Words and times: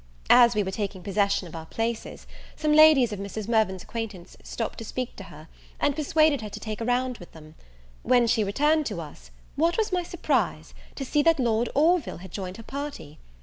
As 0.31 0.55
we 0.55 0.63
were 0.63 0.71
taking 0.71 1.03
possession 1.03 1.47
of 1.47 1.55
our 1.55 1.67
places, 1.67 2.25
some 2.55 2.73
ladies 2.73 3.13
of 3.13 3.19
Mrs. 3.19 3.47
Mirvan's 3.47 3.83
acquaintance 3.83 4.35
stopped 4.41 4.79
to 4.79 4.83
speak 4.83 5.15
to 5.17 5.25
her, 5.25 5.47
and 5.79 5.95
persuaded 5.95 6.41
her 6.41 6.49
to 6.49 6.59
take 6.59 6.81
a 6.81 6.85
round 6.85 7.19
with 7.19 7.33
them. 7.33 7.53
When 8.01 8.25
she 8.25 8.43
returned 8.43 8.87
to 8.87 8.99
us, 8.99 9.29
what 9.55 9.77
was 9.77 9.93
my 9.93 10.01
surprise, 10.01 10.73
to 10.95 11.05
see 11.05 11.21
that 11.21 11.39
Lord 11.39 11.69
Orville 11.75 12.17
had 12.25 12.31
joined 12.31 12.57
her 12.57 12.63
party! 12.63 13.19